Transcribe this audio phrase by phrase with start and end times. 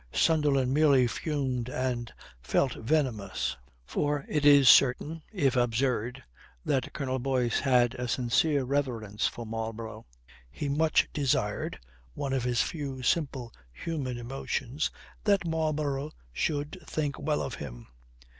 [0.11, 2.11] Sunderland merely fumed and
[2.41, 3.55] felt venomous.
[3.85, 6.23] For it is certain (if absurd)
[6.65, 10.07] that Colonel Boyce had a sincere reverence for Marlborough.
[10.49, 11.77] He much desired
[12.15, 14.89] (one of his few simple human emotions)
[15.25, 17.85] that Marlborough should think well of him.